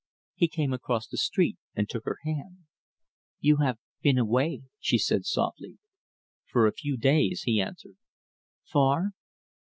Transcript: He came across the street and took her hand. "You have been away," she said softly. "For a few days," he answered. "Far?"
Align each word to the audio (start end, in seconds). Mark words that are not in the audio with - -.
He 0.33 0.47
came 0.47 0.73
across 0.73 1.05
the 1.07 1.15
street 1.17 1.57
and 1.75 1.87
took 1.87 2.05
her 2.05 2.17
hand. 2.25 2.65
"You 3.39 3.57
have 3.57 3.77
been 4.01 4.17
away," 4.17 4.63
she 4.79 4.97
said 4.97 5.27
softly. 5.27 5.77
"For 6.47 6.65
a 6.65 6.73
few 6.73 6.97
days," 6.97 7.43
he 7.43 7.61
answered. 7.61 7.97
"Far?" 8.63 9.11